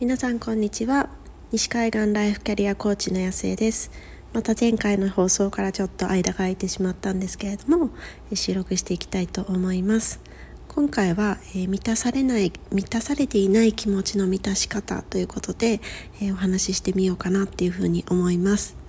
[0.00, 1.10] 皆さんこんにちは。
[1.52, 3.90] 西海岸ライフキャリアコーチの安江です。
[4.32, 7.90] また前回の放送からちょっと間が空いてしまったんですけれども
[8.32, 10.22] 収録していきたいと思います。
[10.68, 15.82] 今回は、えー、満たされない満たされていない気持ちの満たし方ということで、
[16.22, 18.79] えー、お話ししてみようかなっていうふうに思います。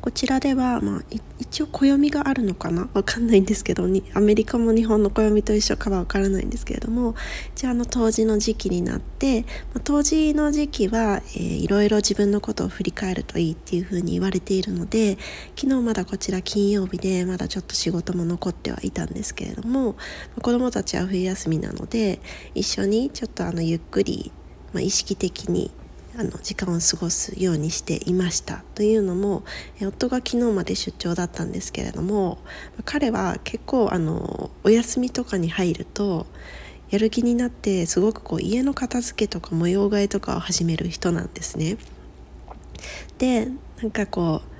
[0.00, 1.02] こちらでは、まあ、
[1.38, 2.88] 一応暦があるのかな？
[2.94, 7.14] わかんないんですけどにアメリカも日本の暦と一緒かはわからないんですけれども
[7.54, 15.18] じゃあの冬至の時期になって、まあ、冬至の時期は、えー、いろいろ自分のことを振り返るといいっていうふうに言われているので
[15.56, 19.98] 昨日まだこちら金曜日でまだちょっと仕事も残ってはいたんですけれども、ま
[20.38, 22.20] あ、子どもたちは冬休みなので
[22.54, 24.32] 一緒にちょっとあのゆっくり、
[24.72, 25.70] まあ、意識的に
[26.16, 29.42] あの時間を過ごすようにしていましたというのも
[29.82, 32.38] 夫が昨日まで出張だったんですけれども
[32.84, 36.26] 彼は結構あのお休みとかに入ると
[36.90, 41.76] やる気になってすごくこう家の片付けとか模様替えとかを始める人なんですね。
[43.18, 43.48] で
[43.82, 44.53] なんかこう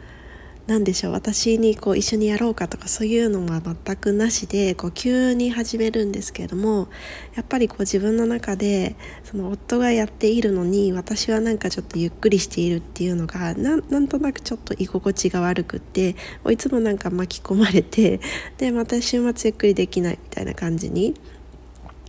[0.67, 6.89] 何でしょう私にこう一緒にやろうかとかそういうのは全くなしでこう急に始めるんですけれども
[7.34, 16.17] やっぱりこう自分の中でその夫がやっているのに私はなんかちょっとゆっくりしているっていうのがなんとなくちょっと居心地が悪くって
[16.51, 18.21] いつもなんか巻き込まれて
[18.56, 21.15] でまた週末ゆっくりできないみたいな感じに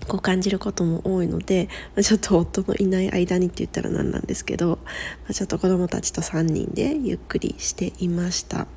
[0.07, 4.79] こう感じることも多いので、ま、ちょっと夫のいない間にって言ったら何なんですけど、
[5.27, 8.67] ま、ちょっと子供たちと3人でゆっくりしていました。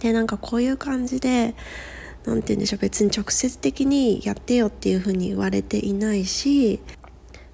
[0.00, 1.54] でなんかこういう感じで
[2.24, 6.80] 何て言うんでしょう別に直接的にやってよっていうふうに言われていないし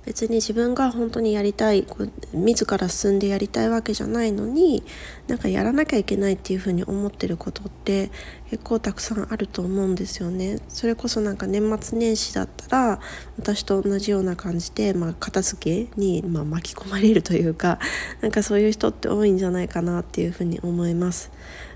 [0.06, 1.86] 別に自分が本当にやりたい
[2.33, 4.83] 自ら進んでやりたいわけじゃないのに
[5.28, 8.10] なんかやらなきゃいけないっていうふうに思ってることって
[8.50, 10.58] 結構たくさんあると思うんですよね。
[10.69, 13.00] それこそなんか年末年始だったら
[13.38, 17.78] 私と同じような感じで、まあ、片付けに、まあ、巻き込まれるというか
[18.20, 21.30] なんかそういう人って多いんじゃないかなっていうふうに思います。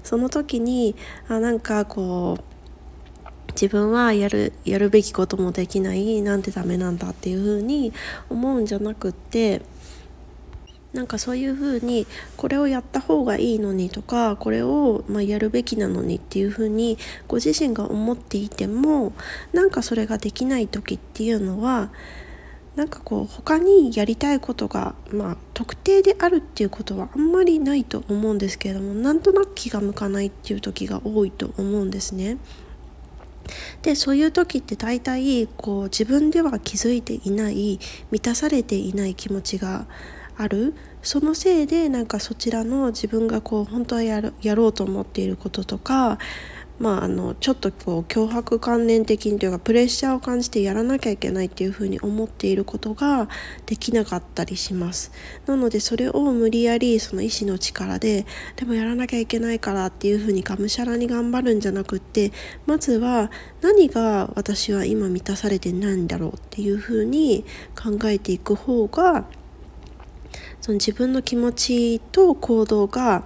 [0.05, 0.95] その時に
[1.29, 2.58] あなんかこう
[3.61, 7.93] 自分はやるやるべきこともできないなんてダメなんだっていう風に
[8.31, 9.63] 思うんじゃなくって
[10.93, 19.13] なんかそういう風にこれをやった方がいいのにとかこれをまやるべきなのにっていう風にご自身が思っていても
[19.53, 21.91] なんかそれができない時っていうのは
[22.77, 32.39] なんかこう他にやりたいことが、まあ、特定であるっていうことはあんまりないと思うんですけれどもなんとなく気が向かないっていう時が多いと思うんですね。
[33.83, 37.79] でそういう時って大体こう自分では気づいていない
[38.11, 39.87] 満たされていない気持ちが
[40.37, 40.75] ある。
[41.03, 46.19] そのせいでなんかそちらの自分がこう本当はやろうと思っていることとか
[46.79, 53.29] まあ、あのちょっとこう脅迫観念的にというかプレッシャーを感じてやらなきゃいけないっていうふうに思っていることが
[53.67, 55.11] できなかったりします。
[55.47, 62.33] なのでそれを無理やりその意志の力ででもやらなきゃいけないからっていうふうにがむしゃらに頑張るんじゃなくって
[62.67, 67.45] まずは何が私は今満たされてないんだろうっていうふうに
[67.77, 69.25] 考えていく方が
[70.61, 73.25] その自分の気持ちと行動が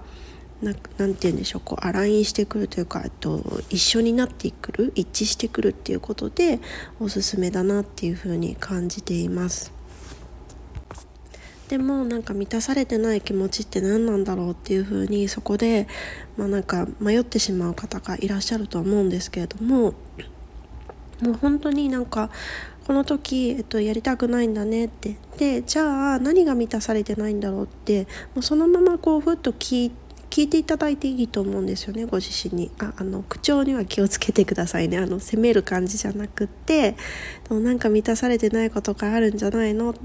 [0.63, 6.59] ななんて言うんでしょうこうアラインしてくるというかと一緒になってくる一致してくるっていうことで
[6.99, 9.71] おすすめだなっていうふうに感じています。
[11.69, 15.87] でもなんか満たされてない気持ちって何なんだろうっていうふうにそこで、
[16.37, 19.93] まあ、なんか迷ってしまう方がいらっしゃると思うんですけれども
[21.21, 22.29] もう本当になんか
[22.85, 28.03] この時、えっと、やりたくないんだねってでじゃあ何が満たされてないんだろうって
[28.35, 30.02] もうそのままこうふっと聞いて
[30.33, 32.71] 聞いていただいていいと思うんですよねご自身に。
[32.79, 34.97] ああの口調には気をつけてくださいね。
[34.97, 36.95] あの責める感じじゃなくって
[37.51, 39.99] なんか満たされてないことがあるんじゃないのって。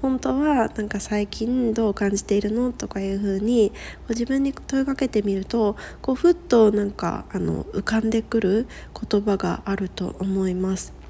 [0.00, 3.72] 本当はなんか最近どう感じているのとかいう風に
[4.10, 8.68] 自分に問いかけてみるとこうふっとなんかあの浮かんでくる
[9.10, 11.03] 言葉があると思います。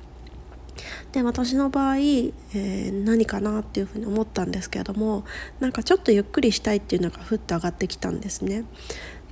[1.12, 5.25] で私の場合、えー、何かなっていうふうに思ったんですけれども
[5.60, 8.65] なんかちょっとゆっくりしたいっていうのがふっと上がってきたんですね。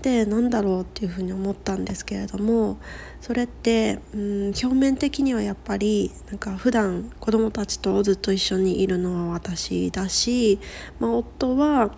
[0.02, 2.78] で何だろうっていうふうに思ったんですけれども
[3.20, 10.58] それって、うん、表面的にはやっぱりなんか普段子供たちとずっと一緒にいるのは私だし、
[10.98, 11.94] まあ、夫は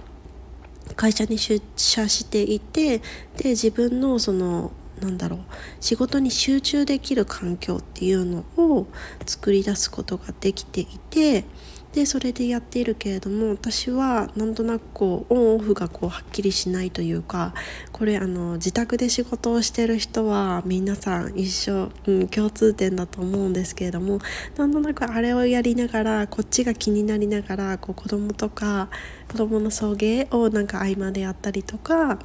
[0.97, 2.99] 会社に出社していて
[3.39, 4.71] で自分のその
[5.05, 5.41] なんだろう。
[5.81, 8.87] 仕事に集中できる環境っていうのを
[9.27, 11.45] 作り出すことができていて
[11.95, 17.55] でそれでやっているけれども私はなんとなくこうオンオフがこうはっきりしないというか
[17.93, 24.19] これあの自宅で仕事をしてる人は皆さん一緒、うん、共通点だと思うんですけれども
[24.57, 28.89] なんとなくあれをやりながらこっちが気になりながらこう子供とか
[29.31, 32.19] 子供の送迎をなんか合間でやったりとか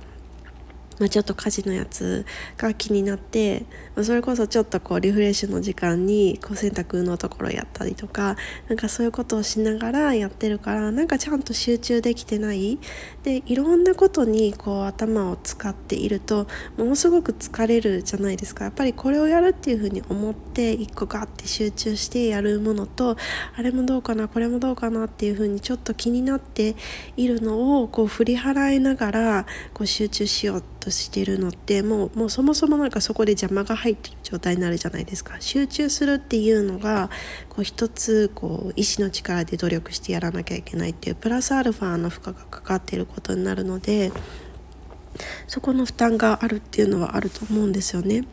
[0.99, 2.25] まあ、ちょっと家事のやつ
[2.57, 3.65] が気になって、
[3.95, 8.35] まあ、それこそちょっとこうリフレッシュの時間にこう洗濯のところやったりとか
[8.67, 12.79] なんかそういうことをしながらやってるからなんかちゃんと集中できてない。
[13.23, 16.47] でいろんなことにこう頭を使っていると
[16.77, 18.65] ものすごく疲れるじゃないですか。
[18.65, 23.17] やっぱりこれをやるっていうふうに思って一個ガッて集中してやるものと
[23.55, 26.75] あれもどうかなこれもどうかなっていうふうにちょっと気になって
[27.17, 35.37] いるのをこう振り払いながらこう集中しようってとしてるのってもうもうそもそもなんかそこで邪魔が入ってる状態になるじゃないですか。
[35.39, 37.09] 集中するっていうのが
[37.49, 44.11] こう一つこう意志の力で努力してやらなきゃいけないっていうプラスアルファの負荷がかかっていることになるので
[45.47, 48.25] そこの負担があるっていうのはあると思うんですよね。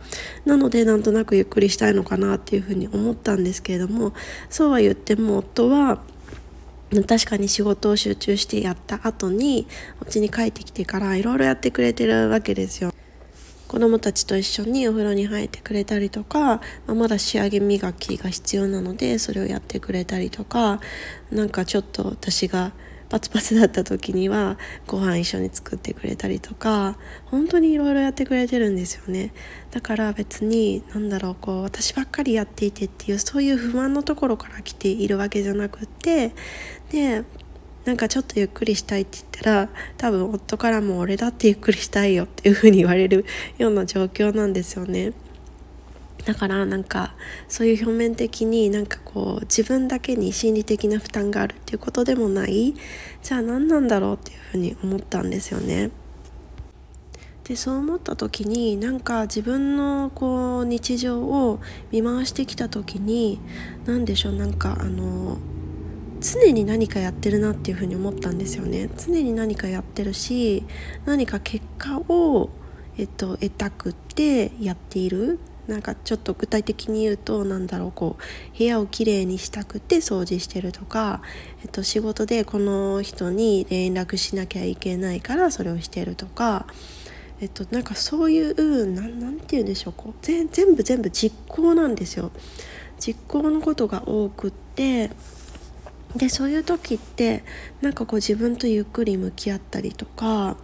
[0.45, 4.13] なのでなんとなくゆっくりしたいのかなっていうふうに思ったんですけれども
[4.51, 6.01] そうは言っても夫は
[6.91, 9.67] 確かに仕事を集中してやった後に
[10.01, 12.93] お家に帰ってきてからいろいろやってくれてるわけですよ。
[13.67, 20.81] 子供たちと一緒にお風呂に入ってくれたりとか、ま、まだ仕上げ磨きが必要なのでそれをやってくれたりとか
[21.33, 22.73] なんかちょっと私が
[23.09, 29.33] パツパツだった時にはご飯一緒に作ってくれたりとか本当にいろいろやってくれてるんですよね
[29.71, 36.33] だから別に何だろうこう私ばっかりやっていてっていうそういう不満のところから来ているわけじゃなくって
[36.91, 37.25] で
[37.85, 43.25] なんかちょっとゆっくりしたいって言ったら多分夫からも俺だってゆっくりしたいよっていう風に言われる
[43.59, 45.13] ような状況なんですよね。
[46.27, 47.15] だからなんか
[47.49, 52.75] そういう表面的になんかこう自分だけに心理的な負担があるっていうことでもない。
[53.23, 55.91] じゃあ何なんだろうっていうふうに思ったんですよね。
[57.45, 61.61] でそう思った時になんか自分のこう日常を
[61.93, 63.39] 見回してきた時に
[63.85, 65.39] 何でしょうなんかあの
[66.21, 68.91] 常に何かやってるなっていうふうに思ったんですよね。
[68.97, 70.65] 常に何かやってるし
[71.05, 72.51] 何か結果を、
[72.99, 75.39] えっと、得たくてやっている。
[75.67, 81.23] なんかちょっと具体的に言うとなんだろうこう部屋をきれいにしたくて掃除してるとか、
[81.63, 86.67] えっと、仕事でこの人に連絡しなきゃいけないからそれをしてるとか、
[87.41, 92.31] えっと、なんかそういう何て言うんでしょうこう全部全部実行なんですよ。
[92.99, 95.11] 実行のことが多くって
[96.15, 97.45] でそういう時って
[97.83, 100.57] なんかこう自分とゆっくり向き合ったりとか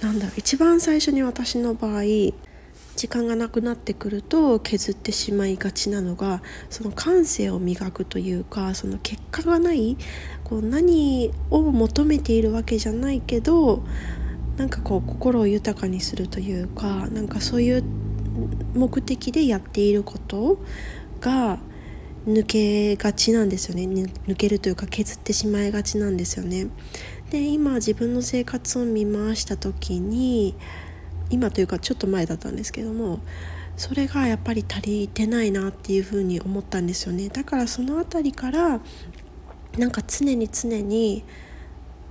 [0.00, 2.02] なんだろう一番最初に私の場合
[3.00, 9.96] 時間がなくなってくると削ってしまいがちなのがその感性を磨くというかその結果がない
[10.44, 13.82] こう何を求めているわけじゃないけど
[14.58, 17.82] なんかこう心を豊かにするというかなんかそういう
[18.74, 20.58] 目的でやっていること
[21.22, 21.58] が
[22.26, 23.84] 抜けがちなんですよね
[24.26, 26.66] 抜けるというか削ってしまいがちなんですよね。
[27.30, 30.54] で今自分の生活を見回した時に
[31.30, 33.20] 今というかちょっと前だったんですけども
[33.76, 37.30] それがやっぱり足りてないなっていうふうに思ったんですよね。
[37.30, 38.80] だからその辺りから
[39.78, 41.24] なんか常に常に、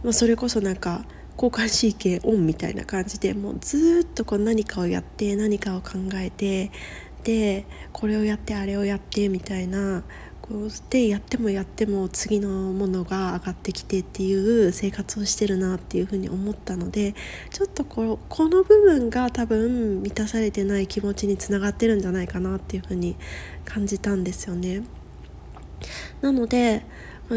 [0.04, 1.06] まあ、それこそなんか
[1.36, 6.72] 交感神経オンみたいな感じでもうずっとこう何かをやって何かを考えて
[7.24, 10.04] でこれをやってあれをやってみたいな
[10.90, 17.14] でやってもやっても次のものが上がってきてっていう生活をしてるなっていうふうに思ったので
[17.52, 23.16] ちょっとここの部分が多分満たされてない気持ちにつながってるんじゃないかなっていうふうに
[23.64, 24.82] 感じたんですよね。
[26.22, 26.84] なので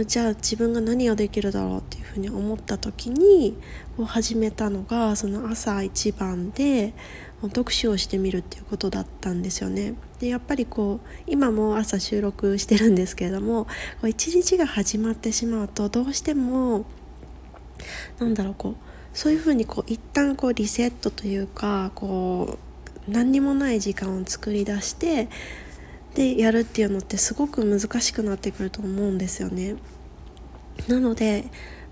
[0.07, 3.59] じゃあ自分が何ができるだろうっていうふうに思った時に
[3.97, 6.95] こう始めたのがその朝一番で
[7.43, 9.95] 読書をしてみるっていうことだったんですよね。
[10.19, 13.71] でやっぱりこう今も朝収録してるんですけれどもこ
[14.05, 16.87] う一日が始まってしまうとどうしても
[18.19, 18.75] なんだろうこう
[19.13, 22.59] そういうふうにこう一旦こうリセットというかこ
[23.09, 25.29] う何にもない時間を作り出して
[26.15, 29.77] でやるっていうのってすごく難しくなってくると思うんですよね。
[30.89, 31.45] なので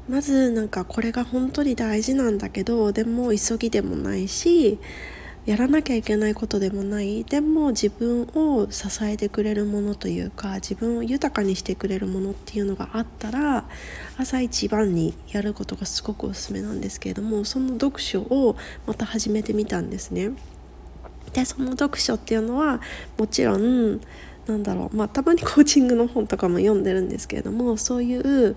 [0.08, 4.78] まずなんかこれが本当に大事なんだけどでも急ぎでもないし
[5.46, 13.64] やらなきゃいけないことでもないでも自分を支えてくれるものというか自分を豊かにしてくれるものっていうのがあったら
[14.18, 20.32] 朝一番にやることがすごくおすすめなんですけれどもその読書をまた始めてみたんですね。
[21.32, 22.80] でその読書っていうのは
[23.18, 24.00] もちろん
[24.46, 28.56] なんだろうまあたまにコーチングの本とかも読んでるんですけれどもそういう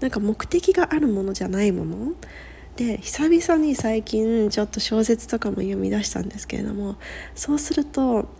[0.00, 2.12] なんか目的があるものじゃないもの。
[2.76, 6.96] で久々に最近ちょっと小説とかも読み出したんですけれども
[7.34, 8.30] そうすると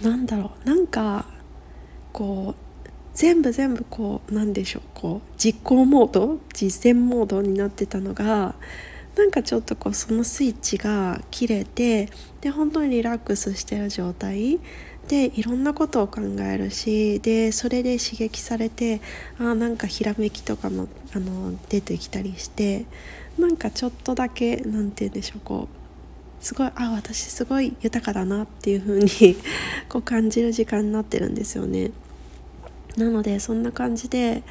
[0.00, 1.26] なんだろうなんか
[2.12, 8.54] こう全部全部こうなんでしょうこう実行モード実践モードになってたのが
[9.16, 12.08] なんかちょっとこうそのスイッチが切れて
[12.40, 14.58] で本当にリラックスしてる状態
[15.08, 19.00] でいろんなことを考えるしでそれで刺激されて
[19.38, 22.86] あなんかひらめきとかもあの出てきたりして
[23.38, 29.36] なんかちょっとだけ何て言うんでしょうこうすごいあ私すごい豊かだなっていう風に
[29.88, 31.90] こう感じる時間になってるんですよね。
[32.96, 34.42] なのでそんな感じで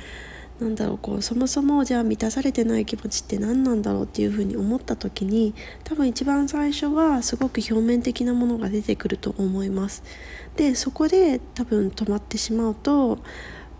[0.59, 10.03] なんだろうこうそもそもじゃあ満たされてない気持ちって何なんだろうっていうふうに思った時に多分一番最初はすごく表面的なものが出てくると思います。
[10.55, 13.19] でそこで多分止まってしまうと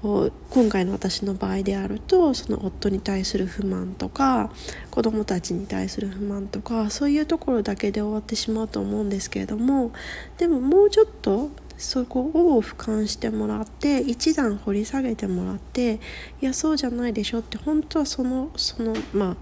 [0.04, 4.52] 今回の私の場合であるとその夫に対する不満とか
[4.92, 9.94] 子供たちに対する不満とかそういうところだけで終わってしまうと思うんですけれども
[10.38, 11.52] でももうちょっと
[11.84, 16.00] そこを俯瞰してもらって一段掘り下げてもらって
[16.42, 19.36] いやそうじゃないでしょって本当はそのそのまあ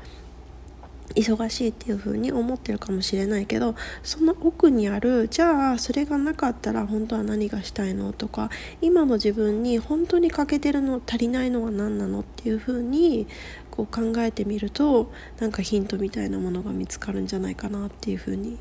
[1.16, 8.50] 忙しいっていう風に思ってるかもしれないけどその奥にあるじゃあそれがなかったら本当は何がしたいのとか
[8.82, 13.28] 今の自分に本当に欠けてるの足りないのは何なのっていう風に
[13.70, 18.58] こう考えてみるとなんかヒントみたいなものが見つかるんじゃないかなっていう風に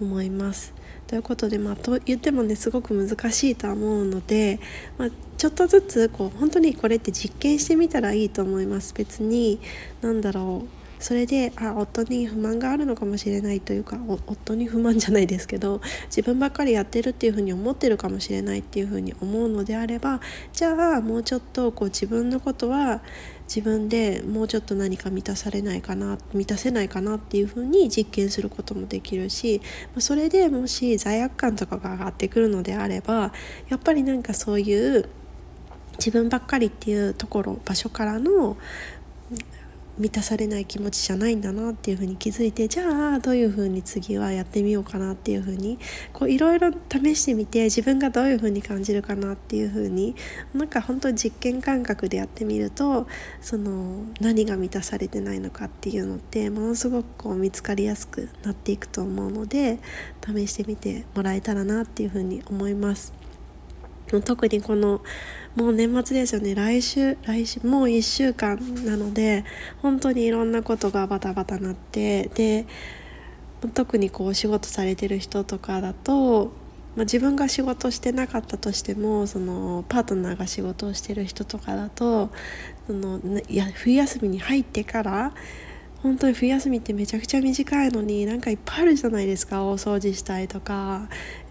[0.00, 0.74] 思います。
[1.10, 4.60] ということで、まあ、と言ってもねすごく難しいとは思うので、
[4.96, 8.94] まあ、ちょっとずつこう本当にこれって実験してみたらいいと思います。
[8.94, 9.58] 別に
[10.02, 10.79] 何だろう。
[11.00, 20.20] それであ夫に不満があるのかもしれないというか夫に不満じゃないですけど自分ばっかりやってるっていうふうに思ってるかもしれないっていうふうに思うのであれば
[20.52, 23.00] じゃあもうちょっとこう自分のことは
[23.44, 29.60] 自分でもうちょっと何か満たされないかな満たせないかなっていうふうに実験することもできるし
[29.98, 33.32] それでもし罪悪感とかが上がってくるのであれば
[33.68, 35.08] やっぱりなんかそういう
[35.98, 38.56] 自分ばっかりっていうところ場所からの
[39.98, 45.78] 満たされない気持ちじゃないんだなっていうふうに気づいてじゃあどういうふうに次はやってみようかなっていうふうに
[46.28, 50.14] いろいろ試してみて自分がどういうふうに感じるかなっていうふうに
[50.54, 53.06] なんか本当に実験感覚でやってみると
[53.40, 59.78] その何が満たされてないのかっていうのってものすごくこう見つかりやすくなっていくと思うので
[60.24, 63.12] 試してみてもらえたらなっていうふうに思います。
[64.24, 65.02] 特にこの
[65.56, 66.54] もう年末ですよね。
[66.54, 69.44] 来週来週もう1週間なので
[69.82, 72.66] 本当にいろんなことがバタバタなってで
[73.74, 76.46] 特にこう仕事されてる人とかだと、
[76.96, 82.30] まあ、自分が仕事してなかったとしてもそのパートナーが仕事をしてる人とかだと
[82.86, 85.32] そのいや冬休みに入ってから
[86.02, 89.64] 本当に冬休みってめちゃくちゃ短いのになんかいっぱいあるじゃないですか。
[89.64, 91.08] 大掃除したいとか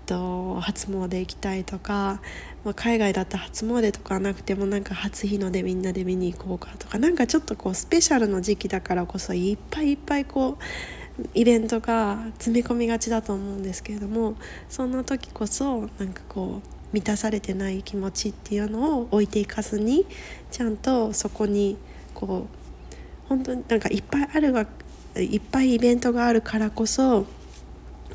[0.10, 2.20] と初詣行きたいとか、
[2.64, 14.36] まあ、海外だったら初詣とかなくてもなんか初日の出みんなで見に行こうかとかなんかちょっとこうスペシャルの時期だからこそいっぱいいっぱいこうイベントが詰め込みがちだと思うんですけれども
[14.68, 20.08] そんな時こそなんかこう満たされてない気持ちっていうのを置いていかずに
[20.50, 21.78] ちゃんとそこに
[22.16, 24.66] こう本当になんかいっぱいあるが
[25.18, 27.28] いっぱいイベントがあるからこそ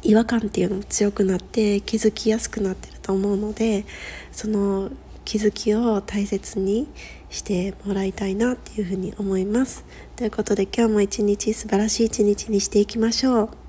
[0.04, 3.86] 違和感っていうのも強くなって気づきやすくなってると思うので
[4.32, 4.90] その
[5.24, 6.86] 気づきを大切に
[7.30, 9.84] してもらいたいなっていうふうに思います。
[10.16, 13.63] ということで今日も一日素晴らしい一日にしていきましょう。